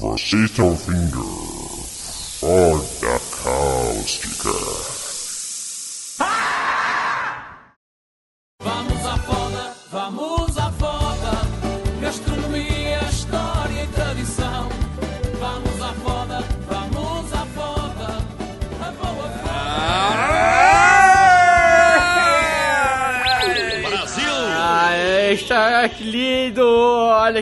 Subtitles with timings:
[0.00, 1.20] Você está ouvindo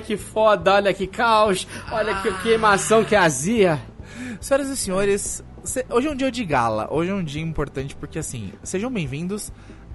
[0.08, 3.78] que foda, olha que caos, olha que queimação, que azia.
[4.40, 6.88] Senhoras e senhores, se- hoje é um dia de gala.
[6.90, 9.52] Hoje é um dia importante porque, assim, sejam bem-vindos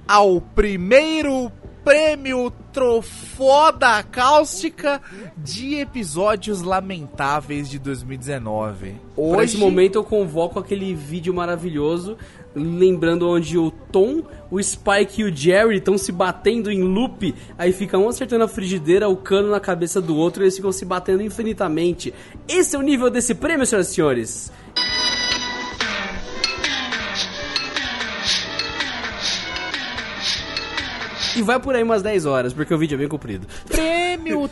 [0.08, 1.52] ao primeiro
[1.84, 5.02] prêmio Trofoda Cáustica
[5.36, 8.96] de episódios lamentáveis de 2019.
[9.18, 12.18] Hoje, Por esse momento eu convoco aquele vídeo maravilhoso,
[12.56, 17.72] lembrando onde o Tom, o Spike e o Jerry estão se batendo em loop, aí
[17.72, 20.86] fica um acertando a frigideira, o cano na cabeça do outro e eles ficam se
[20.86, 22.14] batendo infinitamente.
[22.48, 24.52] Esse é o nível desse prêmio, senhoras e senhores.
[31.36, 33.48] E vai por aí umas 10 horas, porque o vídeo é bem comprido.
[33.68, 33.93] prêmio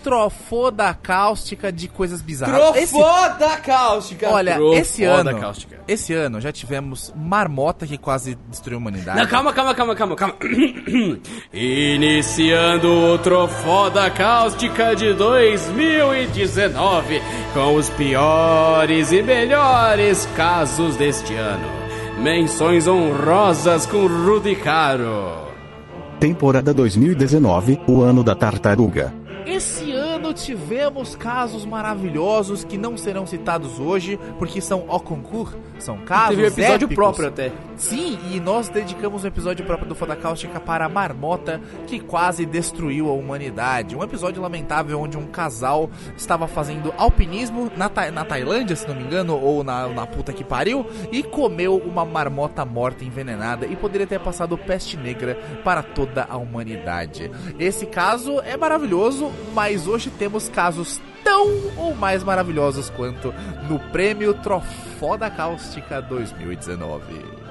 [0.03, 2.75] Trofoda Cáustica de coisas bizarras.
[2.75, 4.29] Esse- Trofoda cáustica!
[4.29, 5.79] Olha, esse Trofoda ano, cáustica.
[5.87, 9.19] esse ano já tivemos Marmota que quase destruiu a humanidade.
[9.19, 10.35] Não, calma, calma, calma, calma, calma.
[11.53, 17.21] Iniciando o Trofoda Cáustica de 2019
[17.53, 21.67] com os piores e melhores casos deste ano.
[22.19, 25.49] Menções honrosas com Rudy Caro.
[26.19, 29.13] Temporada 2019, o ano da tartaruga.
[29.45, 29.90] Esse
[30.21, 36.35] ano tivemos casos maravilhosos que não serão citados hoje, porque são au concurso, são casos
[36.35, 36.95] Teve um episódio épicos.
[36.95, 37.51] próprio até.
[37.75, 42.45] Sim, e nós dedicamos um episódio próprio do Foda Cáustica para a marmota que quase
[42.45, 43.95] destruiu a humanidade.
[43.95, 48.95] Um episódio lamentável onde um casal estava fazendo alpinismo na, Ta- na Tailândia, se não
[48.95, 53.75] me engano, ou na, na puta que pariu, e comeu uma marmota morta envenenada e
[53.75, 57.31] poderia ter passado peste negra para toda a humanidade.
[57.57, 63.33] Esse caso é maravilhoso, mas hoje temos casos tão ou mais maravilhosos quanto
[63.69, 67.41] no prêmio Trofoda Cáustica 2019.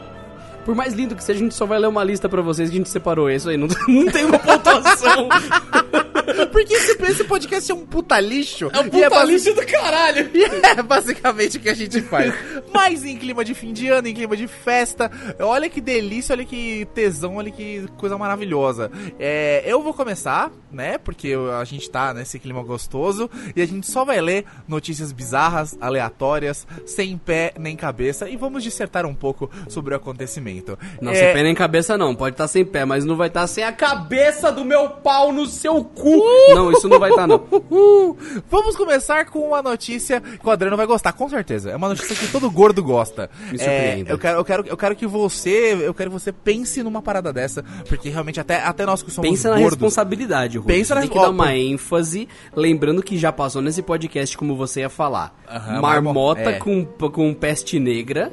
[0.65, 2.77] Por mais lindo que seja, a gente só vai ler uma lista pra vocês que
[2.77, 3.57] a gente separou isso aí.
[3.57, 5.29] Não, não tem uma pontuação.
[6.51, 8.71] Porque esse, esse podcast é um puta lixo.
[8.73, 10.31] É um e puta basi- lixo do caralho.
[10.35, 12.33] E é basicamente o que a gente faz.
[12.73, 15.11] Mas em clima de fim de ano, em clima de festa,
[15.41, 18.91] olha que delícia, olha que tesão, olha que coisa maravilhosa.
[19.19, 20.99] É, eu vou começar, né?
[20.99, 25.77] Porque a gente tá nesse clima gostoso e a gente só vai ler notícias bizarras,
[25.81, 30.79] aleatórias, sem pé nem cabeça e vamos dissertar um pouco sobre o acontecimento.
[31.01, 32.15] Não, É, sem pé nem cabeça não.
[32.15, 35.47] Pode estar sem pé, mas não vai estar sem a cabeça do meu pau no
[35.47, 36.20] seu cu.
[36.55, 37.43] Não, isso não vai estar não.
[37.51, 38.17] Uhul!
[38.51, 41.71] Vamos começar com uma notícia que o Adriano vai gostar, com certeza.
[41.71, 43.31] É uma notícia que todo gordo gosta.
[43.51, 44.11] Me É, surpreenda.
[44.11, 45.79] eu, quero, eu, quero, eu quero que você.
[45.83, 47.65] Eu quero que você pense numa parada dessa.
[47.89, 49.73] Porque realmente até, até nós que somos Pensa na gordos.
[49.73, 50.67] responsabilidade, Rui.
[50.67, 54.57] Pensa na- Tem que ó, dar uma ênfase, lembrando que já passou nesse podcast como
[54.57, 55.35] você ia falar.
[55.49, 56.59] Aham, Marmota marmo- é.
[56.59, 58.33] com, com peste negra,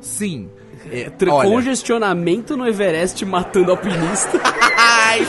[0.00, 0.48] Sim.
[0.90, 1.48] É, olha.
[1.50, 4.38] congestionamento no Everest matando alpinista.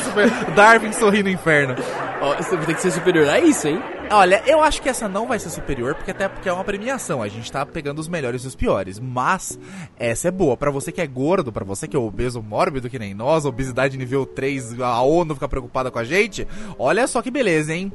[0.03, 0.29] Super.
[0.55, 1.75] Darwin sorri no inferno.
[2.21, 3.81] Ó, Você vai ter que ser superior a isso, hein?
[4.09, 7.21] Olha, eu acho que essa não vai ser superior, porque até porque é uma premiação.
[7.21, 8.99] A gente tá pegando os melhores e os piores.
[8.99, 9.59] Mas
[9.99, 10.55] essa é boa.
[10.55, 13.97] Pra você que é gordo, pra você que é obeso mórbido que nem nós, obesidade
[13.97, 16.47] nível 3, a ONU fica preocupada com a gente.
[16.79, 17.91] Olha só que beleza, hein?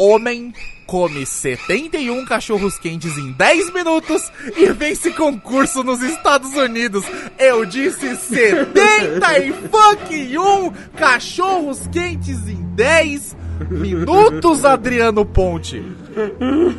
[0.00, 0.54] Homem
[0.86, 7.04] come 71 cachorros quentes em 10 minutos e vence concurso nos Estados Unidos.
[7.38, 13.36] Eu disse 70 e fucking 1 cachorros quentes em 10
[13.68, 15.84] minutos, Adriano Ponte.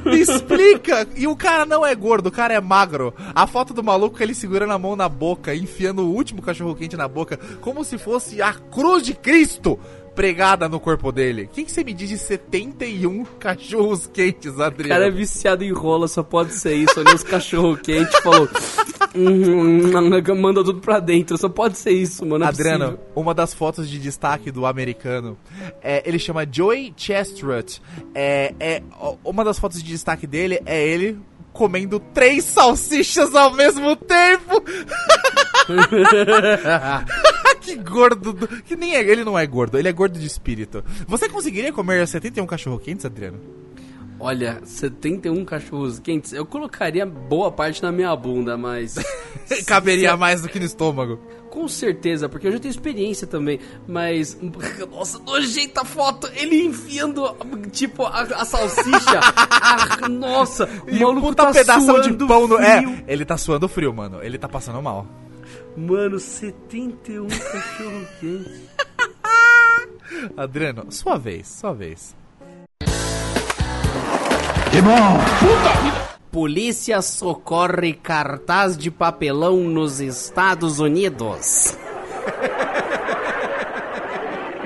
[0.03, 1.07] Me explica.
[1.15, 3.13] E o cara não é gordo, o cara é magro.
[3.35, 6.97] A foto do maluco ele segurando a mão na boca, enfiando o último cachorro quente
[6.97, 9.79] na boca, como se fosse a cruz de Cristo
[10.15, 11.43] pregada no corpo dele.
[11.43, 15.11] O que, que você me diz de 71 cachorros quentes, O cara é Adriano?
[15.15, 16.99] viciado em rola, só pode ser isso.
[16.99, 18.47] Olhou os cachorro quente e falou.
[19.15, 22.43] "Hum, manda tudo pra dentro, só pode ser isso, mano.
[22.43, 25.37] é Adriano, possível." uma das fotos de destaque do americano,
[25.81, 27.81] é, ele chama Joey Chestrut.
[28.13, 28.83] É, é,
[29.23, 31.17] uma das fotos de destaque dele é ele
[31.53, 34.63] comendo três salsichas ao mesmo tempo.
[37.61, 38.33] que gordo.
[38.33, 40.83] do- Que nem é, ele não é gordo, ele é gordo de espírito.
[41.07, 43.39] Você conseguiria comer 71 cachorro quentes, Adriano?
[44.23, 48.95] Olha, 71 cachorros quentes, eu colocaria boa parte na minha bunda, mas.
[49.65, 51.17] Caberia mais do que no estômago.
[51.49, 54.37] Com certeza, porque eu já tenho experiência também, mas.
[54.91, 56.29] Nossa, nojenta a foto!
[56.35, 57.35] Ele enfiando,
[57.71, 59.19] tipo, a, a salsicha.
[59.63, 62.57] Ah, nossa, o E maluco puta tá pedaço de pão no.
[62.57, 62.67] frio.
[62.67, 64.19] É, ele tá suando frio, mano.
[64.23, 65.05] Ele tá passando mal.
[65.75, 68.69] Mano, 71 cachorro quentes.
[70.35, 72.15] Adriano, sua vez, sua vez.
[76.31, 81.77] Polícia socorre cartaz de papelão nos Estados Unidos.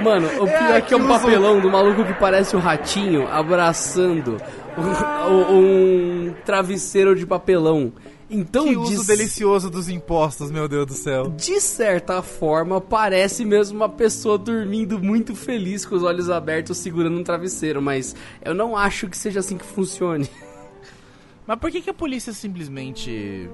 [0.01, 4.37] Mano, o pior é, que é um papelão do maluco que parece o ratinho abraçando
[4.77, 7.91] um, um travesseiro de papelão.
[8.29, 11.29] Então, Que uso de, delicioso dos impostos, meu Deus do céu.
[11.37, 17.17] de certa forma, parece mesmo uma pessoa dormindo muito feliz com os olhos abertos segurando
[17.19, 20.29] um travesseiro, mas eu não acho que seja assim que funcione.
[21.47, 23.49] Mas por que, que a polícia simplesmente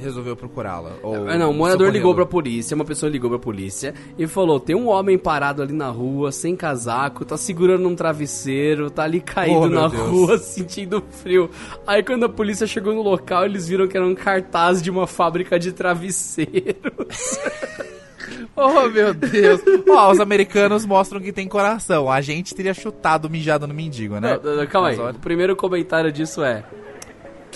[0.00, 0.92] resolveu procurá-la?
[1.02, 1.92] Ou Ah, não, o morador socorrê-lo?
[1.92, 5.72] ligou pra polícia, uma pessoa ligou pra polícia e falou: tem um homem parado ali
[5.72, 10.08] na rua, sem casaco, tá segurando um travesseiro, tá ali caído Oh, na Deus.
[10.08, 11.50] rua, sentindo frio.
[11.86, 15.06] Aí quando a polícia chegou no local, eles viram que era um cartaz de uma
[15.06, 17.38] fábrica de travesseiros.
[18.60, 19.60] Oh, meu Deus.
[19.88, 22.10] Ó, os americanos mostram que tem coração.
[22.10, 24.38] A gente teria chutado mijado no mendigo, né?
[24.42, 26.64] Não, não, calma aí, Mas olha- o primeiro comentário disso é: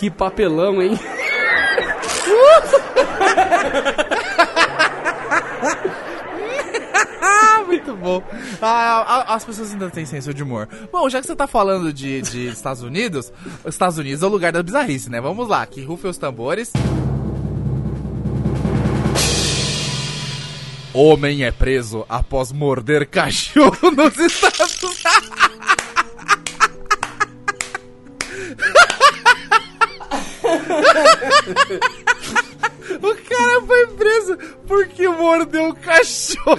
[0.02, 0.98] que papelão, hein?
[7.68, 8.20] Muito bom.
[8.60, 10.68] Ah, as pessoas ainda têm senso de humor.
[10.90, 13.32] Bom, já que você tá falando de, de Estados Unidos,
[13.64, 15.20] os Estados Unidos é o lugar da bizarrice, né?
[15.20, 16.72] Vamos lá, que rufem os tambores.
[20.92, 25.91] Homem é preso após morder cachorro nos Estados Unidos.
[33.02, 34.36] O cara foi preso
[34.66, 36.58] porque mordeu o cachorro.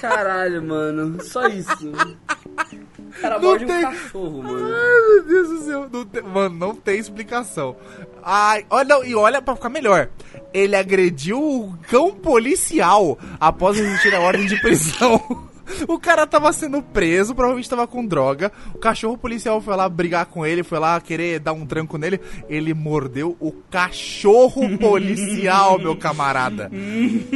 [0.00, 1.90] Caralho, mano, só isso.
[1.90, 4.74] O cara Não morde tem- um cachorro, mano.
[4.74, 5.88] Ai, meu Deus do céu.
[5.92, 7.76] Não tem- mano, não tem explicação.
[8.22, 10.08] Ai, olha, e olha pra ficar melhor.
[10.52, 15.47] Ele agrediu o cão policial após existir a ordem de prisão.
[15.86, 18.52] O cara tava sendo preso, provavelmente tava com droga.
[18.74, 22.20] O cachorro policial foi lá brigar com ele, foi lá querer dar um tranco nele.
[22.48, 26.70] Ele mordeu o cachorro policial, meu camarada.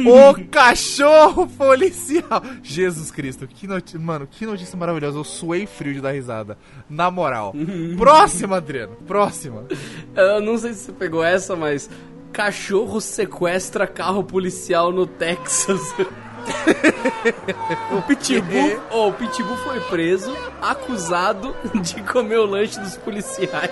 [0.05, 2.41] O cachorro policial.
[2.61, 5.17] Jesus Cristo, que notícia, mano, que notícia maravilhosa.
[5.17, 6.57] Eu suei frio de dar risada.
[6.89, 7.53] Na moral.
[7.97, 8.95] Próxima, Adriano.
[9.07, 9.65] Próxima.
[10.15, 11.89] Eu não sei se você pegou essa, mas
[12.31, 15.79] cachorro sequestra carro policial no Texas.
[17.97, 23.71] o Pitbull, oh, o Pitbull foi preso, acusado de comer o lanche dos policiais.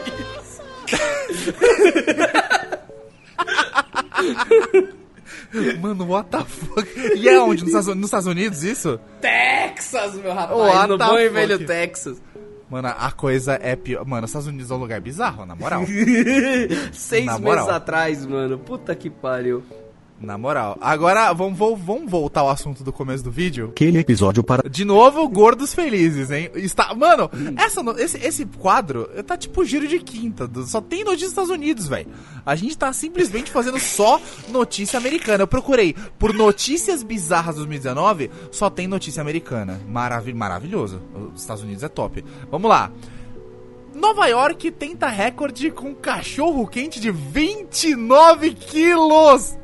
[5.82, 6.88] Mano, what the fuck?
[7.16, 7.64] E é onde?
[7.64, 9.00] Nos Estados, nos Estados Unidos, isso?
[9.20, 12.22] Texas, meu rapaz, What no bom e velho Texas.
[12.70, 14.06] Mano, a coisa é pior.
[14.06, 15.84] Mano, os Estados Unidos é um lugar bizarro, na moral.
[16.94, 17.70] Seis Na meses moral.
[17.70, 19.62] atrás, mano, puta que pariu.
[20.22, 20.78] Na moral.
[20.80, 23.70] Agora, vamos, vamos voltar ao assunto do começo do vídeo.
[23.72, 26.52] Aquele episódio para De novo, Gordos Felizes, hein?
[26.54, 27.28] Está, mano,
[27.58, 30.48] essa, no- esse, esse quadro tá tipo giro de quinta.
[30.68, 32.08] Só tem notícia dos Estados Unidos, velho.
[32.46, 35.42] A gente tá simplesmente fazendo só notícia americana.
[35.42, 39.82] Eu procurei por notícias bizarras 2019, só tem notícia americana.
[39.88, 41.02] Maravi maravilhoso.
[41.34, 42.24] Os Estados Unidos é top.
[42.52, 42.92] Vamos lá.
[43.96, 49.58] Nova York tenta recorde com cachorro quente de 29 quilos.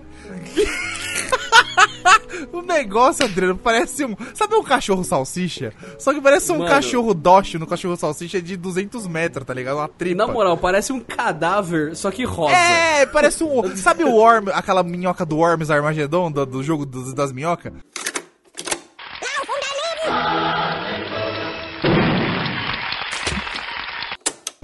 [2.51, 4.15] O negócio, Adriano, parece um.
[4.33, 5.73] Sabe um cachorro salsicha?
[5.97, 6.69] Só que parece um Mano.
[6.69, 9.77] cachorro dócil no cachorro salsicha de 200 metros, tá ligado?
[9.77, 10.15] Uma tripa.
[10.15, 12.55] Na moral, parece um cadáver, só que rosa.
[12.55, 13.75] É, parece um.
[13.75, 17.73] Sabe o Worm, aquela minhoca do Worms Armageddon, do, do jogo dos- das minhocas?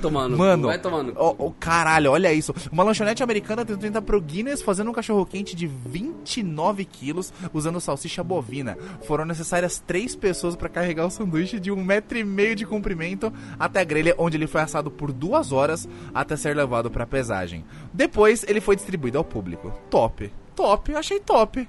[0.04, 1.14] Tomando, Mano, vai tomando.
[1.16, 2.54] ó, ó, caralho, olha isso.
[2.70, 7.80] Uma lanchonete americana tentou entrar pro Guinness fazendo um cachorro quente de 29 quilos usando
[7.80, 8.78] salsicha bovina.
[9.08, 13.32] Foram necessárias três pessoas para carregar o sanduíche de um metro e meio de comprimento
[13.58, 17.64] até a grelha, onde ele foi assado por duas horas até ser levado para pesagem.
[17.94, 19.72] Depois ele foi distribuído ao público.
[19.90, 21.66] Top, top, achei top.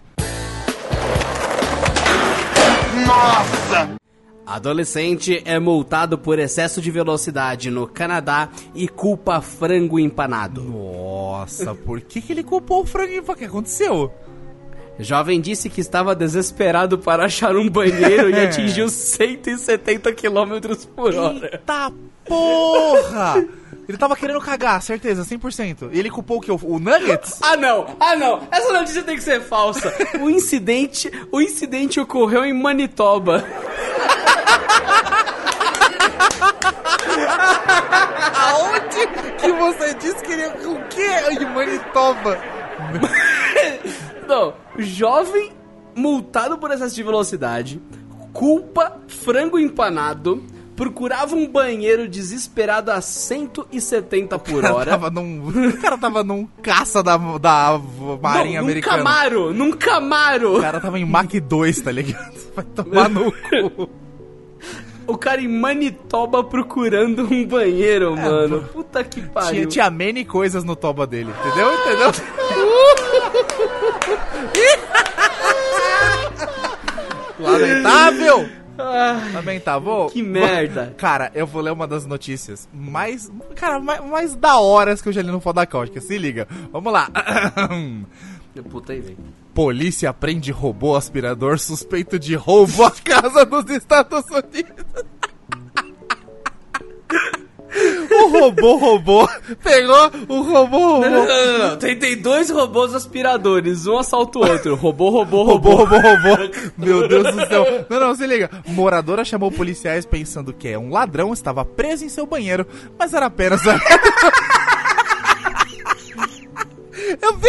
[4.46, 10.62] Adolescente é multado por excesso de velocidade no Canadá e culpa frango empanado.
[10.62, 13.32] Nossa, por que, que ele culpou o frango?
[13.32, 14.12] O que aconteceu?
[14.98, 21.50] Jovem disse que estava desesperado para achar um banheiro e atingiu 170 km por hora.
[21.52, 21.92] Eita
[22.24, 23.44] porra!
[23.88, 25.90] Ele tava querendo cagar, certeza, 100%.
[25.92, 26.50] E ele culpou o que?
[26.50, 27.38] O Nuggets?
[27.42, 29.92] Ah não, ah não, essa notícia tem que ser falsa.
[30.20, 33.44] O incidente, o incidente ocorreu em Manitoba.
[38.36, 39.06] Aonde
[39.40, 40.46] que você disse que ele...
[40.66, 41.10] O quê?
[41.30, 42.38] Em Manitoba?
[44.26, 45.52] Não, jovem
[45.94, 47.80] multado por excesso de velocidade,
[48.32, 50.42] culpa frango empanado,
[50.74, 54.90] procurava um banheiro desesperado a 170 por hora.
[54.90, 57.80] tava num, o cara tava num caça da, da
[58.20, 58.96] Marinha Não, num Americana.
[58.98, 60.58] Camaro, num Camaro.
[60.58, 62.34] O cara tava em Mach 2, tá ligado?
[62.56, 63.30] Vai tomar no
[63.70, 63.88] cu.
[65.06, 68.62] O cara em Manitoba procurando um banheiro, mano.
[68.62, 68.68] pô.
[68.82, 69.68] Puta que Tinha, pariu.
[69.68, 71.72] tinha many coisas no toba dele, entendeu?
[71.74, 72.12] Entendeu?
[77.38, 78.48] Lamentável!
[78.76, 80.06] Ai, Lamentável.
[80.12, 80.94] que merda.
[80.96, 83.30] Cara, eu vou ler uma das notícias mais.
[83.54, 86.00] Cara, mais, mais da horas que eu já li no Foda Cáustica.
[86.00, 86.48] Se liga.
[86.72, 87.08] Vamos lá.
[88.62, 89.18] Puta aí, velho.
[89.52, 94.84] Polícia prende robô aspirador suspeito de roubo à casa dos Estados Unidos.
[98.10, 99.28] O robô robô
[99.62, 101.08] pegou o robô Não, robô.
[101.08, 101.76] não, não, não.
[101.76, 104.76] Tem, tem dois robôs aspiradores, um assalta o outro.
[104.76, 105.96] Robô, robô, Robô, robô.
[105.96, 106.50] robô, robô.
[106.78, 107.84] Meu Deus do céu.
[107.90, 108.48] Não, não, se liga.
[108.68, 112.64] Moradora chamou policiais pensando que é um ladrão estava preso em seu banheiro,
[112.96, 113.60] mas era apenas.
[117.20, 117.48] Eu vi.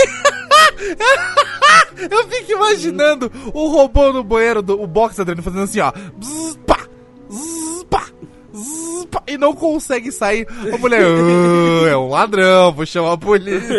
[2.11, 5.93] Eu fico imaginando o robô no banheiro do o box Adriano fazendo assim, ó.
[9.27, 10.47] E não consegue sair.
[10.73, 13.73] A mulher, "Ah, é um ladrão, vou chamar a polícia.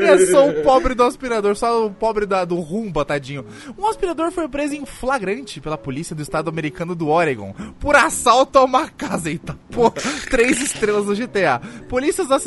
[0.00, 3.44] E é só o pobre do aspirador, só o pobre da, do rumba, tadinho.
[3.78, 8.58] Um aspirador foi preso em flagrante pela polícia do estado americano do Oregon por assalto
[8.58, 9.30] a uma casa.
[9.30, 9.94] Eita, porra,
[10.28, 11.60] três estrelas no GTA.
[11.88, 12.38] Polícias da,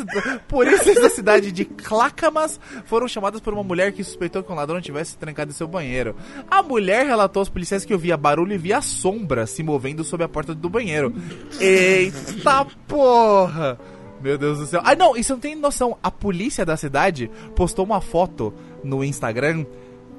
[0.48, 4.80] polícias da cidade de Clackamas foram chamadas por uma mulher que suspeitou que um ladrão
[4.80, 6.14] tivesse se trancado em seu banheiro.
[6.50, 10.28] A mulher relatou aos policiais que ouvia barulho e via sombra se movendo sob a
[10.28, 11.12] porta do banheiro.
[12.04, 13.78] Eita porra!
[14.20, 14.80] Meu Deus do céu.
[14.84, 15.98] Ah, não, isso não tem noção.
[16.02, 19.66] A polícia da cidade postou uma foto no Instagram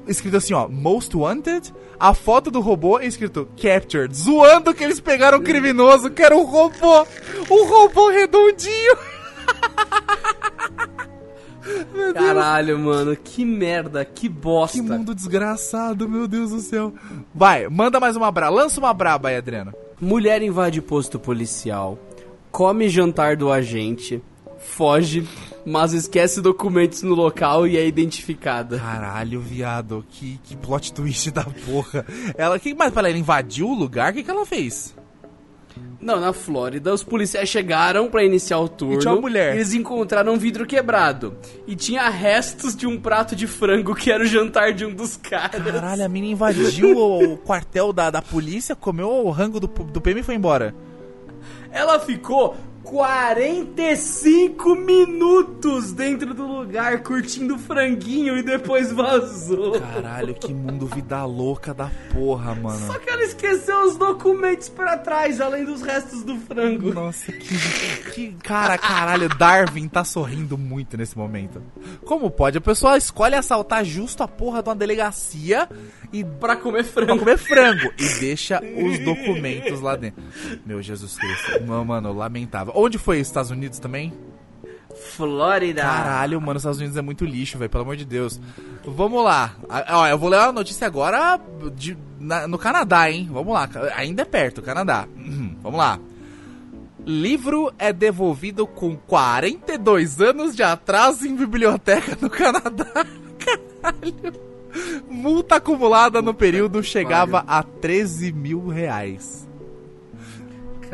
[0.07, 1.73] escrito assim, ó, Most Wanted.
[1.99, 6.35] A foto do robô é escrito Captured, zoando que eles pegaram o criminoso, que era
[6.35, 7.07] um robô.
[7.49, 8.97] Um robô redondinho.
[11.93, 12.25] Meu Deus.
[12.25, 14.77] Caralho, mano, que merda, que bosta.
[14.77, 16.93] Que mundo desgraçado, meu Deus do céu.
[17.33, 18.55] Vai, manda mais uma braba.
[18.55, 19.73] Lança uma braba aí, Adriano.
[19.99, 21.97] Mulher invade posto policial,
[22.51, 24.21] come jantar do agente,
[24.59, 25.27] foge,
[25.65, 28.77] mas esquece documentos no local e é identificada.
[28.77, 32.05] Caralho, viado, que, que plot twist da porra.
[32.37, 34.11] Ela, que mais para ela invadiu o lugar?
[34.11, 34.93] O que, que ela fez?
[35.99, 38.95] Não, na Flórida, os policiais chegaram pra iniciar o turno.
[38.95, 39.55] E tinha uma mulher.
[39.55, 41.35] Eles encontraram um vidro quebrado.
[41.65, 45.17] E tinha restos de um prato de frango que era o jantar de um dos
[45.17, 45.63] caras.
[45.63, 49.99] Caralho, a mina invadiu o, o quartel da, da polícia, comeu o rango do, do
[49.99, 50.75] PM e foi embora.
[51.71, 52.55] Ela ficou
[52.85, 59.79] 45 minutos dentro do lugar curtindo franguinho e depois vazou.
[59.79, 62.85] Caralho, que mundo vida louca da porra, mano.
[62.87, 66.93] Só que ela esqueceu os documentos pra trás, além dos restos do frango.
[66.93, 67.57] Nossa, que,
[68.13, 68.31] que.
[68.43, 71.61] Cara, caralho, Darwin tá sorrindo muito nesse momento.
[72.05, 72.57] Como pode?
[72.59, 75.67] A pessoa escolhe assaltar justo a porra de uma delegacia
[76.13, 77.19] e Pra comer pra frango.
[77.19, 80.23] comer frango e deixa os documentos lá dentro.
[80.65, 81.63] Meu Jesus Cristo.
[81.65, 82.73] Mano, mano, lamentável.
[82.75, 83.19] Onde foi?
[83.19, 84.13] Estados Unidos também?
[85.15, 85.81] Flórida.
[85.81, 88.39] Caralho, mano, os Estados Unidos é muito lixo, velho, pelo amor de Deus.
[88.85, 89.53] Vamos lá.
[89.89, 91.39] Ó, eu vou ler uma notícia agora
[91.75, 93.29] de- na- no Canadá, hein?
[93.31, 93.69] Vamos lá.
[93.95, 95.07] Ainda é perto, Canadá.
[95.15, 95.99] Uhum, Vamos lá.
[97.05, 102.85] Livro é devolvido com 42 anos de atraso em biblioteca no Canadá.
[103.39, 104.45] Caralho.
[105.09, 109.44] Multa acumulada no período chegava a 13 mil reais.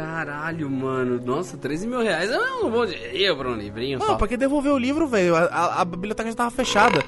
[0.01, 1.21] Caralho, mano.
[1.23, 4.15] Nossa, 13 mil reais é um bom dinheiro pra um livrinho Não, só.
[4.15, 5.35] pra que devolver o livro, velho?
[5.35, 7.03] A, a- a biblioteca já tava fechada.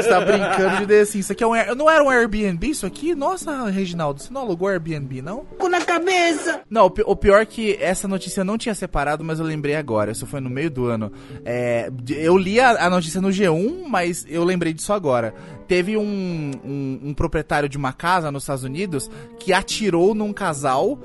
[0.00, 1.24] Você tá brincando de The Sims.
[1.26, 1.74] Isso aqui é um Air...
[1.74, 3.14] Não era um Airbnb isso aqui?
[3.14, 5.44] Nossa, Reginaldo, você não alugou Airbnb, não?
[5.68, 6.62] na cabeça.
[6.70, 9.44] Não, o pi- o pior é que essa notícia eu não tinha separado, mas eu
[9.44, 10.12] lembrei agora.
[10.12, 11.12] Isso foi no meio do ano.
[11.44, 15.34] É, eu li a, a notícia no G1, mas eu lembrei disso agora.
[15.66, 20.98] Teve um, um, um proprietário de uma casa nos Estados Unidos que atirou num casal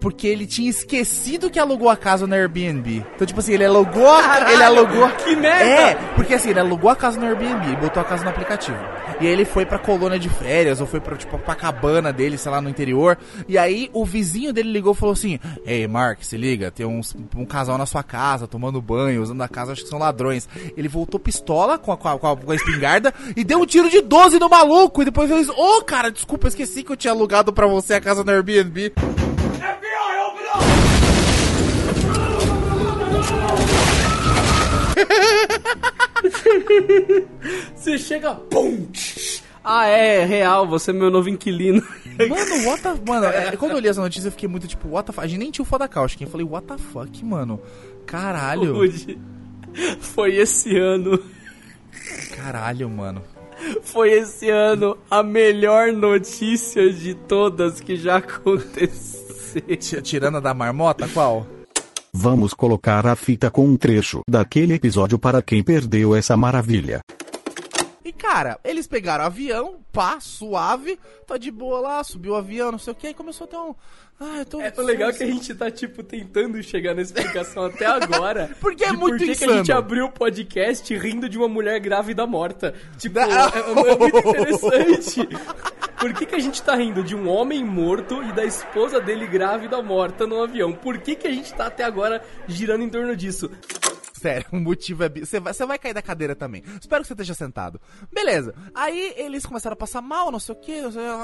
[0.00, 3.04] porque ele tinha esquecido que alugou a casa no Airbnb.
[3.14, 5.64] Então, tipo assim, ele alugou a, ele alugou que merda!
[5.64, 8.78] É, porque assim, ele alugou a casa no Airbnb e botou a casa no aplicativo.
[9.20, 12.38] E aí ele foi pra colônia de férias, ou foi pra, tipo, pra cabana dele,
[12.38, 13.18] sei lá, no interior.
[13.46, 17.14] E aí o vizinho dele ligou e falou assim: Ei, Mark, se liga, tem uns,
[17.36, 20.48] um casal na sua casa, tomando banho, usando a casa, acho que são ladrões.
[20.76, 23.66] Ele voltou pistola com a, com a, com a- com a espingarda e deu um
[23.66, 25.02] tiro de 12 no maluco.
[25.02, 27.94] E depois ele disse: Ô, cara, desculpa, eu esqueci que eu tinha alugado pra você
[27.94, 28.92] a casa no Airbnb.
[37.74, 38.86] Você chega, pum!
[39.62, 41.82] Ah, é, é real, você é meu novo inquilino.
[42.28, 42.94] Mano, what the...
[43.06, 45.24] Mano, é, quando eu li essa notícia eu fiquei muito tipo, what the fuck?
[45.24, 46.24] A gente nem tinha o foda cáustica.
[46.24, 47.60] Eu falei, what the fuck, mano?
[48.06, 48.74] Caralho.
[48.74, 49.18] Rude.
[50.00, 51.22] Foi esse ano.
[52.36, 53.22] Caralho, mano.
[53.82, 59.29] Foi esse ano a melhor notícia de todas que já aconteceu.
[59.78, 61.46] Ti- Tirando a da marmota, qual?
[62.12, 67.00] Vamos colocar a fita com um trecho daquele episódio para quem perdeu essa maravilha.
[68.20, 72.78] Cara, eles pegaram o avião, pá, suave, tá de boa lá, subiu o avião, não
[72.78, 73.74] sei o que, e começou a ter um.
[74.20, 74.60] Ah, eu tô.
[74.60, 78.50] É o legal que a gente tá, tipo, tentando chegar na explicação até agora.
[78.60, 79.52] Porque é muito por que que a insano.
[79.54, 82.74] gente abriu o podcast rindo de uma mulher grávida morta.
[82.98, 83.26] Tipo, Não.
[83.26, 85.26] é, é muito interessante.
[85.98, 89.26] Por que, que a gente tá rindo de um homem morto e da esposa dele
[89.26, 90.72] grávida morta no avião?
[90.74, 93.50] Por que, que a gente tá até agora girando em torno disso?
[94.20, 95.08] Sério, o motivo é.
[95.08, 96.62] Você vai, você vai cair da cadeira também.
[96.80, 97.80] Espero que você esteja sentado.
[98.12, 98.54] Beleza.
[98.74, 100.78] Aí eles começaram a passar mal, não sei o que,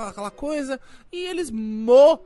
[0.09, 0.81] aquela coisa.
[1.13, 2.17] E eles morrerão.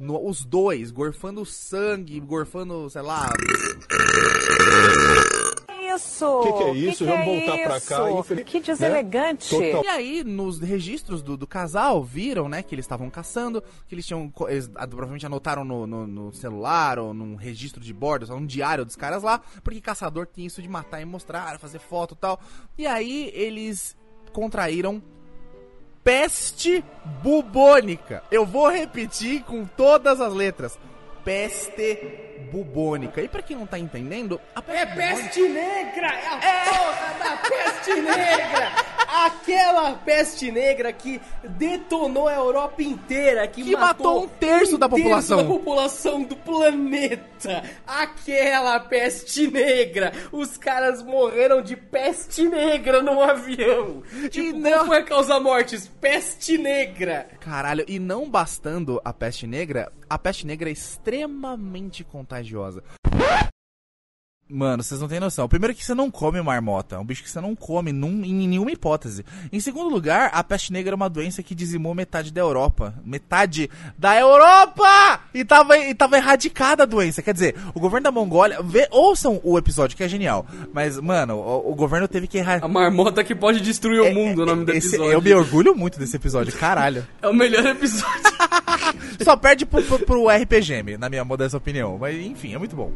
[0.00, 3.30] No- os dois, gorfando sangue, gorfando, sei lá.
[5.96, 6.40] Isso.
[6.42, 7.04] Que que é isso?
[7.06, 8.18] Vamos voltar pra cá, isso?
[8.18, 8.64] infeliz- Que né?
[8.64, 9.50] deselegante.
[9.50, 13.94] Total- E aí, nos registros do, do casal, viram, né, que eles estavam caçando, que
[13.94, 14.32] eles tinham.
[14.48, 18.84] Eles, provavelmente anotaram no, no- no celular ou num registro de bordo, ou num diário
[18.84, 22.40] dos caras lá, porque caçador tem isso de matar e mostrar, fazer foto e tal.
[22.78, 23.96] E aí, eles
[24.32, 25.02] contraíram
[26.04, 26.84] peste
[27.22, 28.22] bubônica.
[28.30, 30.78] Eu vou repetir com todas as letras.
[31.24, 33.20] Peste bubônica.
[33.20, 36.08] E pra quem não tá entendendo, a peste bubônica- Peste negra!
[36.08, 38.72] É a porra da peste negra!
[39.12, 45.36] Aquela peste negra que detonou a Europa inteira, que, Que matou um terço da população.
[45.36, 47.62] da população do planeta.
[47.86, 50.12] Aquela peste negra.
[50.32, 54.02] Os caras morreram de peste negra no avião.
[54.30, 55.86] Tipo, não- qual foi causa mortes?
[56.00, 57.28] Peste negra.
[57.40, 62.82] Caralho, e não bastando a peste negra, a peste negra é extremamente contagiosa.
[64.54, 65.48] Mano, vocês não têm noção.
[65.48, 66.96] Primeiro que você não come marmota.
[66.96, 69.24] É um bicho que você não come num- em nenhuma hipótese.
[69.50, 72.94] Em segundo lugar, a peste negra é uma doença que dizimou metade da Europa.
[73.02, 75.20] Metade da Europa!
[75.32, 77.22] E tava, e tava erradicada a doença.
[77.22, 78.60] Quer dizer, o governo da Mongólia...
[78.62, 80.44] Vê, ouçam o episódio, que é genial.
[80.74, 82.70] Mas, mano, o, o governo teve que A erradicar...
[82.70, 85.12] marmota que pode destruir o mundo, o nome do episódio.
[85.12, 87.06] eu me orgulho muito desse episódio, caralho.
[87.22, 88.22] É o melhor episódio.
[89.24, 91.96] Só perde pro, pro, pro RPGM, na minha modesta opinião.
[91.98, 92.92] Mas enfim, é muito bom.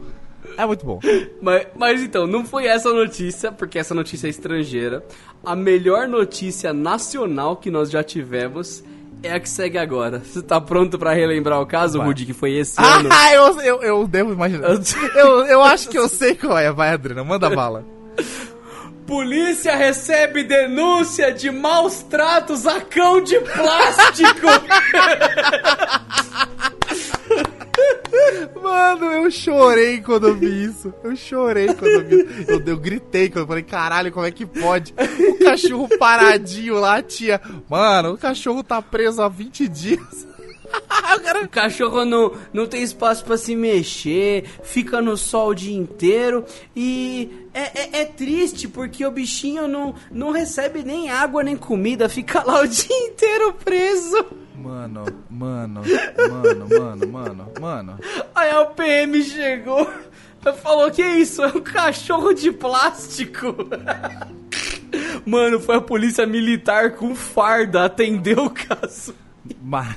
[0.57, 1.01] É muito bom.
[1.41, 5.05] Mas, mas então, não foi essa notícia, porque essa notícia é estrangeira.
[5.45, 8.83] A melhor notícia nacional que nós já tivemos
[9.23, 10.21] é a que segue agora.
[10.21, 12.09] Você tá pronto pra relembrar o caso, Vai.
[12.09, 13.09] Rudy, que foi esse ano?
[13.13, 14.69] Ah, eu, eu, eu devo imaginar.
[15.15, 16.71] Eu, eu acho que eu sei qual é.
[16.73, 17.85] Vai, Adriana, manda bala.
[19.07, 24.47] Polícia recebe denúncia de maus tratos a cão de plástico.
[28.63, 30.93] Mano, eu chorei quando eu vi isso.
[31.03, 32.51] Eu chorei quando eu vi isso.
[32.51, 34.95] Eu, eu gritei quando eu falei, caralho, como é que pode?
[35.31, 37.41] O cachorro paradinho lá, tia.
[37.69, 40.27] Mano, o cachorro tá preso há 20 dias.
[41.45, 46.45] O cachorro não, não tem espaço pra se mexer, fica no sol o dia inteiro
[46.75, 47.61] e é,
[47.99, 52.61] é- é triste porque o bichinho não, não recebe nem água nem comida, fica lá
[52.63, 54.27] o dia inteiro preso.
[54.59, 55.83] Mano, mano,
[56.31, 57.99] mano, mano, mano, mano.
[58.35, 59.89] Aí a PM chegou
[60.45, 61.43] e falou: Que isso?
[61.43, 63.55] É um cachorro de plástico.
[65.27, 69.13] Mano, foi a polícia militar com farda atender o caso.
[69.61, 69.95] Ma-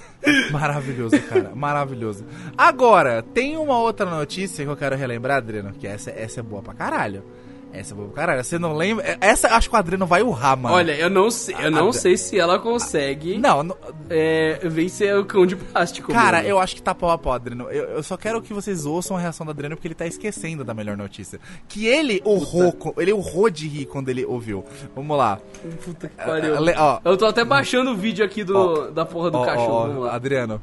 [0.51, 1.51] maravilhoso, cara.
[1.55, 2.25] Maravilhoso.
[2.57, 6.61] Agora, tem uma outra notícia que eu quero relembrar, Adriano, que essa, essa é boa
[6.63, 7.23] pra caralho.
[7.71, 8.43] Essa é boa caralho.
[8.43, 9.17] Você não lembra?
[9.21, 10.73] Essa acho que o Adriano vai urrar, mano.
[10.75, 13.77] Olha, eu não sei, eu não Ah, sei se ela consegue Não, não-
[14.09, 16.11] é, vencer o cão de plástico.
[16.11, 16.49] cara, mano.
[16.49, 17.65] eu acho que tá pau a pau, Adriano.
[17.69, 20.63] Eu, eu só quero que vocês ouçam a reação do Adriano, porque ele tá esquecendo
[20.63, 21.39] da melhor notícia.
[21.67, 24.65] Que ele urrou, co- ele urrou de rir quando ele ouviu.
[24.95, 25.39] Vamos lá.
[25.85, 26.59] Puta que pariu.
[26.59, 26.99] Le- ó.
[27.05, 28.87] Eu tô até baixando o vídeo aqui do, Ó.
[28.87, 29.87] da porra do cachorro.
[29.89, 30.15] Vamos lá.
[30.15, 30.59] Adriano.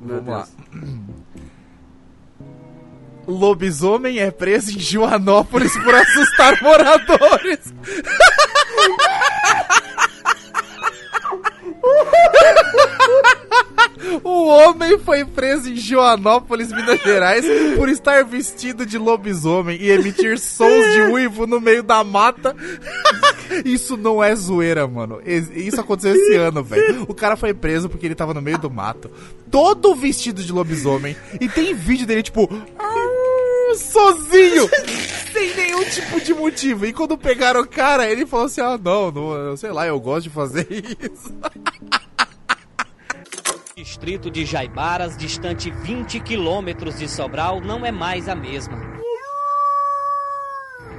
[0.00, 0.46] Meu Vamos lá.
[3.26, 7.58] Lobisomem é preso em Joanópolis por assustar moradores.
[14.22, 17.44] O homem foi preso em Joanópolis, Minas Gerais,
[17.76, 22.54] por estar vestido de lobisomem e emitir sons de uivo no meio da mata.
[23.64, 25.20] Isso não é zoeira, mano.
[25.24, 27.04] Isso aconteceu esse ano, velho.
[27.08, 29.10] O cara foi preso porque ele tava no meio do mato,
[29.50, 32.95] todo vestido de lobisomem, e tem vídeo dele, tipo, "Ah",
[33.76, 34.68] sozinho,
[35.32, 36.86] sem nenhum tipo de motivo.
[36.86, 40.24] E quando pegaram o cara, ele falou assim: ah, não, não, sei lá, eu gosto
[40.24, 41.34] de fazer isso.
[43.76, 48.96] Distrito de Jaibaras, distante 20 quilômetros de Sobral, não é mais a mesma.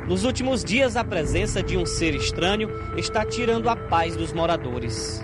[0.08, 5.22] Nos últimos dias, a presença de um ser estranho está tirando a paz dos moradores.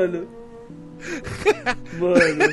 [0.00, 0.28] Mano.
[1.98, 2.44] Mano.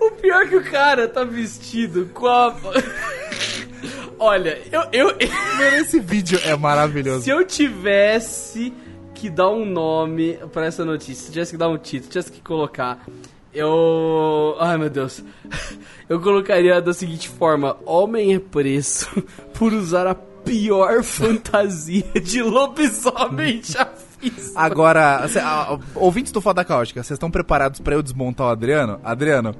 [0.00, 2.54] o pior é que o cara tá vestido com a.
[4.18, 7.24] Olha, eu, eu, Mano, esse vídeo é maravilhoso.
[7.24, 8.72] se eu tivesse
[9.14, 12.32] que dar um nome pra essa notícia, se tivesse que dar um título, se tivesse
[12.32, 13.04] que colocar,
[13.52, 14.56] eu.
[14.58, 15.22] Ai meu Deus.
[16.06, 19.08] Eu colocaria da seguinte forma: Homem é preso
[19.54, 23.86] por usar a pior fantasia de lobisomem já
[24.30, 24.52] fiz.
[24.56, 29.00] Agora, cê- a- ouvintes do Foda Cáustica, vocês estão preparados pra eu desmontar o Adriano?
[29.04, 29.54] Adriano,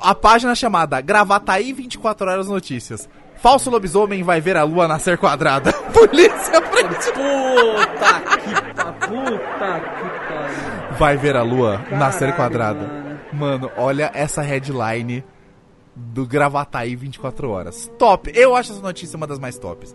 [0.00, 3.08] a página chamada Gravataí 24 Horas Notícias.
[3.36, 5.72] Falso lobisomem vai ver a lua nascer quadrada.
[5.92, 6.94] Polícia prende.
[7.12, 8.92] Puta que pa...
[8.92, 10.96] Puta que pariu.
[10.98, 12.80] Vai ver a lua nascer Caralho, quadrada.
[12.80, 13.06] mano.
[13.32, 15.22] Mano, olha essa headline
[15.96, 17.90] do Gravataí 24 Horas.
[17.98, 18.30] Top!
[18.34, 19.94] Eu acho essa notícia uma das mais tops.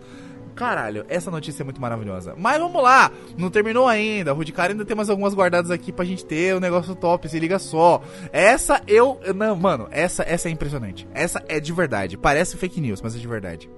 [0.54, 2.34] Caralho, essa notícia é muito maravilhosa.
[2.36, 4.32] Mas vamos lá, não terminou ainda.
[4.32, 7.38] O Rudicara ainda tem mais algumas guardadas aqui pra gente ter um negócio top, se
[7.38, 8.02] liga só.
[8.32, 9.18] Essa eu.
[9.34, 11.08] Não, mano, essa, essa é impressionante.
[11.14, 12.18] Essa é de verdade.
[12.18, 13.70] Parece fake news, mas é de verdade.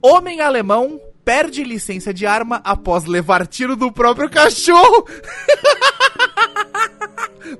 [0.00, 5.06] Homem alemão perde licença de arma após levar tiro do próprio cachorro.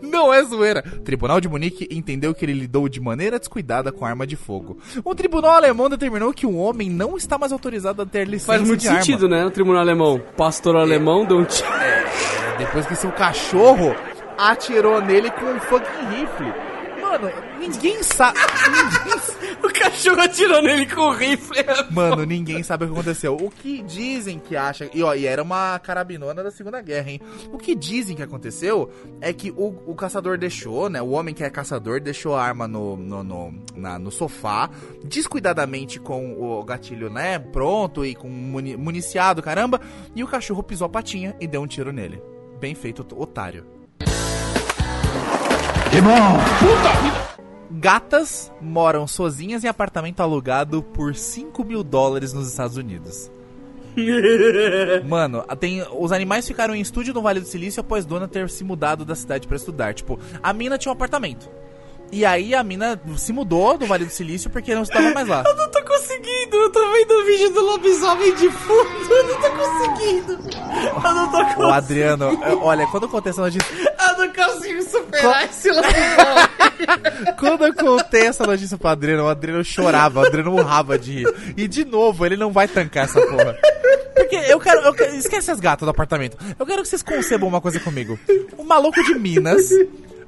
[0.00, 0.82] Não é zoeira.
[1.04, 4.78] Tribunal de Munique entendeu que ele lidou de maneira descuidada com arma de fogo.
[5.04, 8.62] Um tribunal alemão determinou que o homem não está mais autorizado a ter licença Faz
[8.66, 9.00] muito de arma.
[9.02, 9.44] sentido, né?
[9.44, 10.20] O tribunal alemão.
[10.36, 11.68] Pastor alemão deu um tiro.
[12.58, 13.94] Depois que seu cachorro
[14.38, 16.71] atirou nele com um fucking rifle.
[17.18, 18.38] Mano, ninguém sabe.
[19.62, 21.56] O cachorro atirou nele com o rifle.
[21.90, 23.36] Mano, ninguém sabe o que aconteceu.
[23.36, 24.90] O que dizem que acha.
[24.92, 27.20] E ó, e era uma carabinona da Segunda Guerra, hein?
[27.52, 31.00] O que dizem que aconteceu é que o, o caçador deixou, né?
[31.00, 34.68] O homem que é caçador deixou a arma no, no, no, na- no sofá,
[35.04, 37.38] descuidadamente com o gatilho, né?
[37.38, 39.80] Pronto e com muni, municiado, caramba.
[40.14, 42.20] E o cachorro pisou a patinha e deu um tiro nele.
[42.60, 43.64] Bem feito, otário.
[47.70, 53.30] Gatas moram sozinhas em apartamento alugado por 5 mil dólares nos Estados Unidos.
[55.06, 58.64] Mano, tem, os animais ficaram em estúdio no Vale do Silício após Dona ter se
[58.64, 59.92] mudado da cidade pra estudar.
[59.92, 61.50] Tipo, a mina tinha um apartamento.
[62.10, 65.44] E aí a mina se mudou do Vale do Silício porque não estava mais lá.
[65.48, 69.40] Eu não tô conseguindo, eu tô vendo o vídeo do lobisomem de fundo, eu não
[69.40, 70.32] tô conseguindo.
[70.32, 71.70] Eu não tô conseguindo.
[71.70, 73.91] Adriano, é, olha, quando acontece essa notícia.
[74.12, 77.32] Eu não consigo superar esse lobisomem.
[77.38, 81.34] Quando eu contei essa notícia pro Adriano, o Adriano chorava, o Adriano urrava de rir.
[81.56, 83.56] E de novo, ele não vai tancar essa porra.
[84.14, 85.14] Porque eu quero, eu quero.
[85.14, 86.36] Esquece as gatas do apartamento.
[86.58, 88.18] Eu quero que vocês concebam uma coisa comigo.
[88.56, 89.70] O maluco de Minas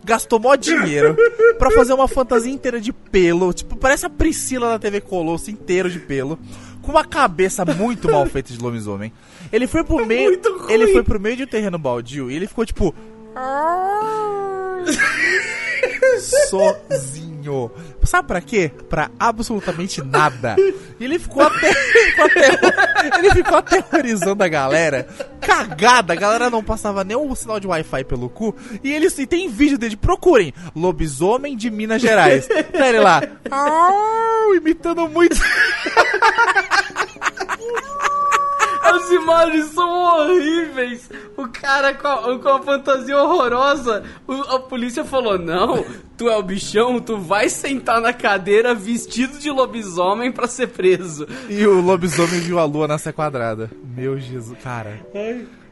[0.05, 1.17] gastou mó dinheiro
[1.59, 3.53] pra fazer uma fantasia inteira de pelo.
[3.53, 6.39] Tipo, parece a Priscila da TV Colosso inteiro de pelo.
[6.83, 9.11] Com uma cabeça muito mal feita de lobisomem.
[9.51, 10.31] Ele foi pro meio.
[10.31, 10.73] muito ruim.
[10.73, 12.95] Ele foi pro meio de um terreno baldio e ele ficou tipo.
[16.21, 17.71] Sozinho.
[18.05, 18.71] Sabe pra quê?
[18.89, 20.57] Pra absolutamente nada.
[20.59, 21.71] E ele ficou até.
[23.19, 25.09] ele ficou aterrorizando a galera.
[25.41, 28.55] Cagada, a galera não passava nem o sinal de Wi-Fi pelo cu.
[28.83, 30.53] E ele e tem vídeo dele, procurem.
[30.77, 32.47] Lobisomem de Minas Gerais.
[32.47, 33.23] Tá ele lá.
[34.55, 35.37] Imitando muito.
[38.85, 41.09] As imagens são horríveis.
[41.37, 44.05] O cara com a, com a fantasia horrorosa.
[44.27, 45.85] O- a polícia falou: Não,
[46.17, 51.27] tu é o bichão, tu vai sentar na cadeira vestido de lobisomem pra ser preso.
[51.49, 53.71] E o lobisomem viu a lua nascer quadrada.
[53.97, 55.01] Meu Jesus, cara.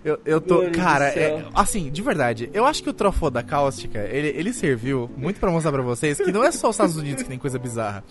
[0.04, 0.62] Eu, eu tô.
[0.70, 5.10] Cara, é- assim, de verdade, eu acho que o troféu da cáustica, ele, ele serviu
[5.16, 7.58] muito pra mostrar pra vocês que não é só os Estados Unidos que tem coisa
[7.58, 8.02] bizarra.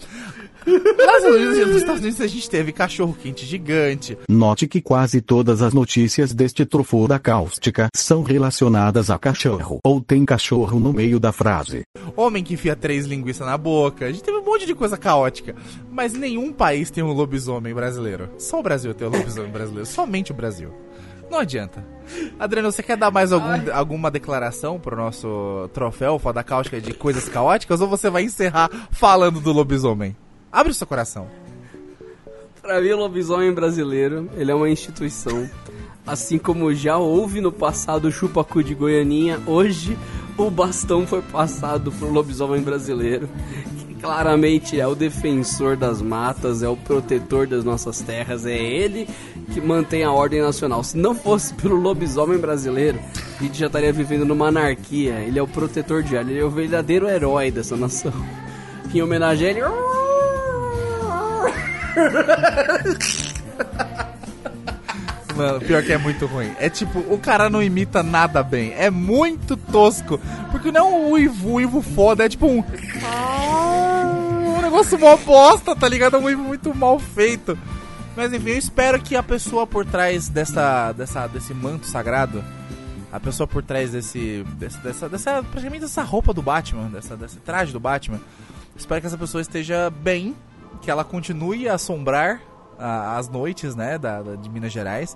[0.65, 4.17] Nos Estados Unidos, nos Estados Unidos a gente teve cachorro quente gigante.
[4.29, 9.99] Note que quase todas as notícias deste troféu da cáustica são relacionadas a cachorro, ou
[9.99, 11.81] tem cachorro no meio da frase.
[12.15, 14.05] Homem que enfia três linguiças na boca.
[14.05, 15.55] A gente teve um monte de coisa caótica.
[15.89, 18.29] Mas nenhum país tem um lobisomem brasileiro.
[18.37, 19.85] Só o Brasil tem um lobisomem brasileiro.
[19.85, 20.71] Somente o Brasil.
[21.31, 21.81] Não adianta.
[22.37, 27.29] Adriano, você quer dar mais algum, alguma declaração pro nosso troféu Foda Cáustica de coisas
[27.29, 27.79] caóticas?
[27.79, 30.13] Ou você vai encerrar falando do lobisomem?
[30.51, 31.29] Abre o seu coração.
[32.61, 35.49] Pra mim, o lobisomem brasileiro, ele é uma instituição.
[36.05, 39.97] Assim como já houve no passado o chupacu de Goianinha, hoje
[40.37, 43.29] o bastão foi passado pro lobisomem brasileiro.
[44.01, 49.07] Claramente é o defensor das matas, é o protetor das nossas terras, é ele
[49.53, 50.83] que mantém a ordem nacional.
[50.83, 52.99] Se não fosse pelo lobisomem brasileiro,
[53.39, 55.19] a gente já estaria vivendo numa anarquia.
[55.19, 58.13] Ele é o protetor de ar, ele é o verdadeiro herói dessa nação.
[58.93, 59.61] Em homenagem a ele.
[65.35, 66.51] Mano, pior que é muito ruim.
[66.59, 68.73] É tipo, o cara não imita nada bem.
[68.77, 70.19] É muito tosco.
[70.51, 72.63] Porque não é um uivo, uivo foda, é tipo um.
[74.81, 76.17] Negócio mó bosta, tá ligado?
[76.17, 77.55] Uivo muito mal feito.
[78.17, 82.43] Mas enfim, eu espero que a pessoa por trás dessa, dessa, desse manto sagrado,
[83.11, 87.37] a pessoa por trás desse, desse dessa, dessa, praticamente dessa roupa do Batman, dessa, desse
[87.37, 88.19] traje do Batman,
[88.75, 90.35] espero que essa pessoa esteja bem,
[90.81, 92.41] que ela continue a assombrar
[92.79, 95.15] a- as noites, né, da, da- de Minas Gerais.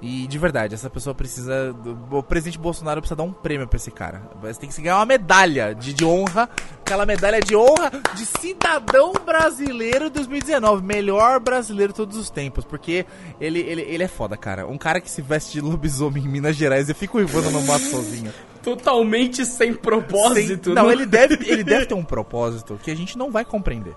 [0.00, 1.74] E de verdade, essa pessoa precisa.
[2.10, 4.22] O presidente Bolsonaro precisa dar um prêmio pra esse cara.
[4.42, 6.48] Você tem que ganhar uma medalha de, de honra.
[6.80, 10.84] Aquela medalha de honra de cidadão brasileiro 2019.
[10.84, 12.64] Melhor brasileiro de todos os tempos.
[12.64, 13.06] Porque
[13.40, 14.66] ele, ele, ele é foda, cara.
[14.66, 17.84] Um cara que se veste de lobisomem em Minas Gerais e fica uivando no mato
[17.84, 18.32] sozinho.
[18.62, 20.66] Totalmente sem propósito.
[20.66, 20.92] Sem- não, né?
[20.92, 23.94] ele deve, ele deve ter um propósito que a gente não vai compreender.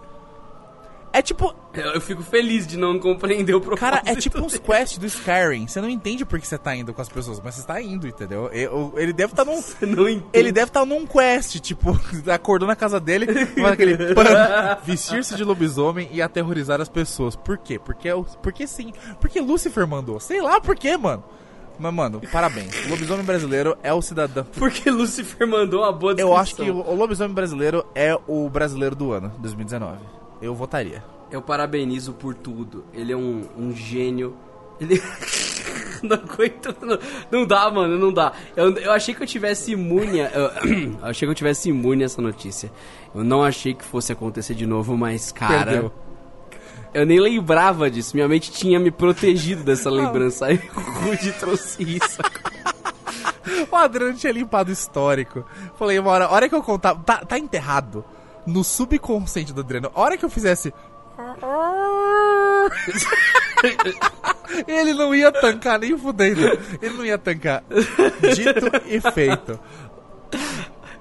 [1.11, 3.79] É tipo, Eu eu fico feliz de não compreender o propósito.
[3.83, 5.67] Cara, é tipo uns quests do Skyrim.
[5.67, 8.07] Você não entende por que você tá indo com as pessoas, mas você tá indo,
[8.07, 8.47] entendeu?
[8.53, 9.59] Eu- Ele deve estar num.
[9.61, 10.25] Você não entende.
[10.33, 11.99] Ele deve estar num quest, tipo,
[12.31, 13.97] acordou na casa dele, faz aquele
[14.83, 17.35] vestir-se de lobisomem e aterrorizar as pessoas.
[17.35, 17.79] Por quê?
[17.79, 18.93] Porque, é o- porque sim.
[19.19, 20.19] Porque Lucifer mandou.
[20.19, 21.23] Sei lá por quê, mano.
[21.77, 22.75] Mas, mano, parabéns.
[22.85, 24.45] O lobisomem brasileiro é o cidadão.
[24.57, 26.37] Porque Lucifer mandou uma boa Eu descrição.
[26.37, 29.97] acho que o lobisomem brasileiro é o brasileiro do ano, 2019.
[30.41, 31.03] Eu votaria.
[31.31, 32.85] Eu parabenizo por tudo.
[32.93, 34.35] Ele é um, um gênio.
[34.79, 35.01] Ele.
[36.01, 36.75] não aguento.
[36.81, 36.97] Não,
[37.31, 38.31] não dá, mano, não dá.
[38.55, 40.21] Eu, eu achei que eu tivesse imune.
[40.21, 42.71] a- Eu, achei que eu tivesse imune a essa notícia.
[43.13, 45.65] Eu não achei que fosse acontecer de novo, mas, cara.
[45.71, 45.91] Perdeu.
[46.93, 48.15] Eu nem lembrava disso.
[48.15, 50.47] Minha mente tinha me protegido dessa lembrança.
[50.47, 52.19] Aí o Rude trouxe isso.
[53.71, 55.43] O Adriano tinha limpado o histórico.
[55.77, 56.95] Falei, uma hora, a hora que eu contar.
[56.95, 58.05] Tá, tá enterrado
[58.45, 59.91] no subconsciente do Adriano.
[59.93, 60.73] A hora que eu fizesse.
[64.67, 66.41] Ele não ia tancar nem fudendo.
[66.81, 67.63] Ele não ia tancar.
[68.33, 69.59] Dito e feito.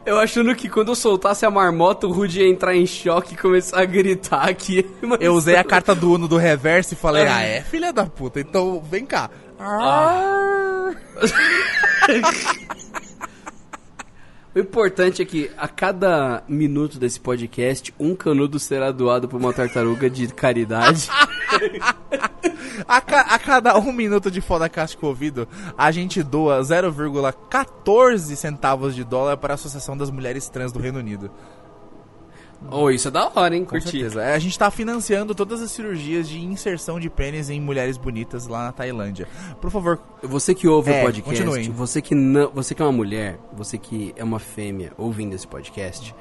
[0.05, 3.37] Eu achando que quando eu soltasse a marmota, o Rudy ia entrar em choque e
[3.37, 4.89] começar a gritar aqui.
[5.03, 8.07] Mas- Eu usei a carta do Uno do reverso e falei, ah, é, filha da
[8.07, 9.29] puta, então vem cá.
[14.59, 19.53] O importante é que a cada minuto desse podcast, um canudo será doado por uma
[19.53, 21.09] tartaruga de caridade.
[22.87, 28.95] A, ca- a cada um minuto de foda caixa ouvido, a gente doa 0,14 centavos
[28.95, 31.29] de dólar para a Associação das Mulheres Trans do Reino Unido.
[32.71, 33.65] Oh, isso é da hora, hein?
[33.65, 33.91] Com Curti.
[33.91, 34.23] certeza.
[34.23, 38.47] É, A gente tá financiando todas as cirurgias de inserção de pênis em mulheres bonitas
[38.47, 39.29] lá na Tailândia.
[39.61, 42.93] Por favor, Você que ouve É, o podcast, você que não, você que é uma
[42.93, 46.15] mulher, você que é uma fêmea ouvindo esse podcast,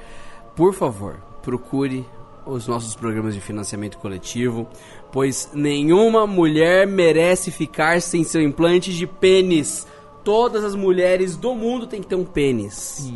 [0.54, 2.04] por favor, procure
[2.46, 4.66] os nossos programas de financiamento coletivo,
[5.12, 9.86] pois nenhuma mulher merece ficar sem seu implante de pênis.
[10.24, 13.10] Todas as mulheres do mundo têm que ter um pênis.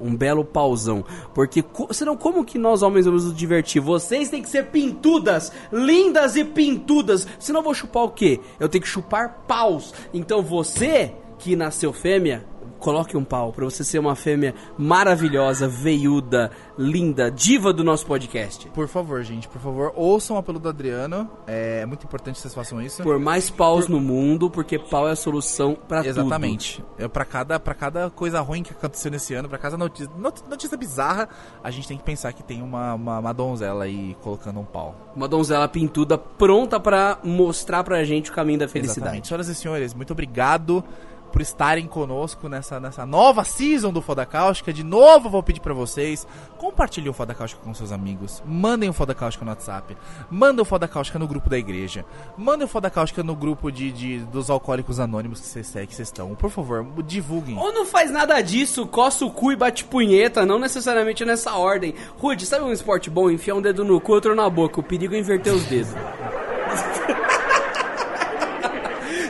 [0.00, 1.04] Um belo pauzão.
[1.34, 3.80] Porque senão, como que nós homens vamos nos divertir?
[3.80, 7.26] Vocês têm que ser pintudas, lindas e pintudas.
[7.38, 8.40] Senão eu vou chupar o quê?
[8.58, 9.92] Eu tenho que chupar paus.
[10.12, 12.44] Então você, que nasceu fêmea,
[12.78, 18.68] coloque um pau pra você ser uma fêmea maravilhosa, veiuda, linda, diva do nosso podcast.
[18.70, 21.28] por favor, gente, por favor, ouçam o apelo do Adriano.
[21.46, 23.02] É muito importante que vocês façam isso.
[23.02, 26.08] Por mais paus no mundo, porque pau é a solução pra tudo.
[26.10, 26.84] Exatamente.
[26.98, 30.42] É, pra, cada, pra cada coisa ruim que aconteceu nesse ano, pra cada notícia, not-
[30.48, 31.28] notícia bizarra,
[31.62, 34.94] a gente tem que pensar que tem uma, uma, uma donzela aí colocando um pau.
[35.14, 39.00] Uma donzela pintuda pronta pra mostrar pra gente o caminho da felicidade.
[39.00, 39.28] Exatamente.
[39.28, 40.84] Senhoras e senhores, muito obrigado
[41.32, 44.72] por estarem conosco nessa, nessa nova season do Foda Cáustica.
[44.72, 48.92] De novo, vou pedir pra vocês, compartilhem o Foda Cáustica com seus amigos, mandem o
[48.92, 49.96] Foda Cáustica no WhatsApp,
[50.30, 52.04] mandem o Foda Cáustica no grupo da igreja,
[52.36, 56.08] mandem o Foda Cáustica no grupo de, de- dos alcoólicos anônimos que vocês que vocês
[56.08, 56.34] estão.
[56.34, 57.56] Por favor, divulguem.
[57.58, 61.94] Ou não faz nada disso, coça o cu e bate punheta, não necessariamente nessa ordem.
[62.18, 63.30] Rude, sabe um esporte bom?
[63.30, 64.80] Enfiar um dedo no cu, outro na boca.
[64.80, 65.92] O perigo é inverter os dedos.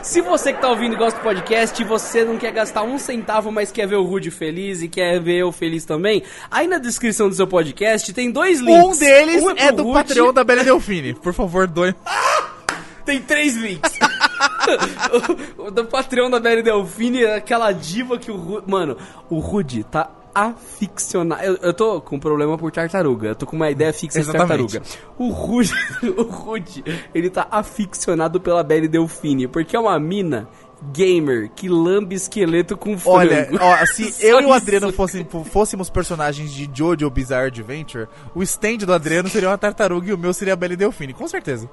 [0.09, 2.97] Se você que tá ouvindo e gosta do podcast e você não quer gastar um
[2.97, 6.79] centavo, mas quer ver o Rude feliz e quer ver eu feliz também, aí na
[6.79, 8.85] descrição do seu podcast tem dois links.
[8.85, 11.13] Um deles Um é pro do Rude, Patreon da Bela Delfine.
[11.13, 11.93] Por favor, doe.
[13.05, 13.91] Tem três links.
[15.57, 18.63] o, o do Patreon da Mary Delfine é aquela diva que o Ru...
[18.65, 18.97] Mano,
[19.29, 20.09] o Rudy tá
[20.47, 21.43] aficionado.
[21.43, 23.29] Eu, eu tô com problema por tartaruga.
[23.29, 24.67] Eu tô com uma ideia fixa Exatamente.
[24.67, 25.15] de tartaruga.
[25.17, 25.73] O Rudy,
[26.17, 30.47] o Rudy, ele tá aficionado pela Belly Delfine, porque é uma mina
[30.91, 33.17] gamer que lambe esqueleto com frango.
[33.17, 34.53] Olha, ó, se eu e o.
[34.53, 40.09] Adriano fossem, fôssemos personagens de Jojo Bizarre Adventure, o stand do Adriano seria uma tartaruga
[40.09, 41.69] e o meu seria a Bela Delfine, com certeza.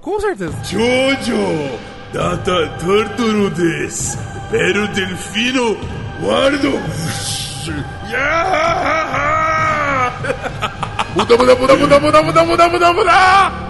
[0.00, 0.52] Com certeza.
[0.62, 1.78] Jojo,
[2.12, 4.16] data torturu des,
[4.50, 5.76] pero delfino
[6.20, 6.70] guardo.
[8.08, 9.16] Yeah!
[11.16, 13.66] Muda, muda, muda, muda, muda, muda, muda, muda, muda!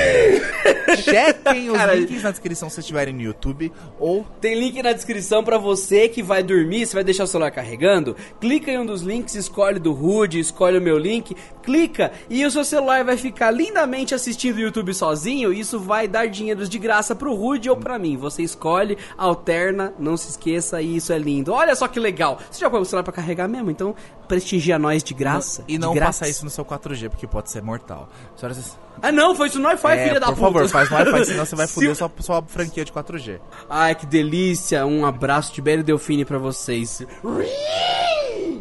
[1.02, 5.42] Chequem os Cara, links na descrição se estiverem no YouTube ou Tem link na descrição
[5.42, 8.16] pra você que vai dormir, você vai deixar o celular carregando.
[8.40, 12.50] Clica em um dos links, escolhe do Rude, escolhe o meu link, clica e o
[12.50, 15.52] seu celular vai ficar lindamente assistindo o YouTube sozinho.
[15.52, 18.16] E isso vai dar dinheiros de graça pro Rude ou pra mim.
[18.16, 21.52] Você escolhe, alterna, não se esqueça e isso é lindo.
[21.52, 22.38] Olha só que legal.
[22.50, 23.94] Você já põe o celular pra carregar mesmo, então
[24.28, 25.64] prestigia nós de graça.
[25.66, 28.08] e de não faça isso no seu 4G porque pode ser mortal.
[28.36, 30.46] Senhoras e Ah não, foi isso no Wi-Fi, é, filha da por puta.
[30.46, 33.40] favor, faz no Wi-Fi, senão você vai Se foder sua, sua franquia de 4G.
[33.68, 34.84] Ai, que delícia.
[34.86, 37.02] Um abraço de Belo Delfine pra vocês.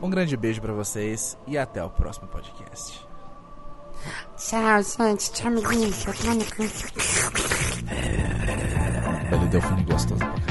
[0.02, 3.06] Um grande beijo pra vocês e até o próximo podcast.
[4.38, 5.32] Tchau, gente.
[5.32, 5.92] Tchau, amiguinho.
[5.92, 6.12] Cu.
[9.30, 10.49] Bela Delfine gostoso pra